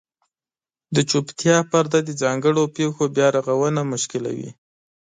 [0.95, 4.49] د چوپتیا پرده د ځانګړو پېښو بیارغونه مشکلوي.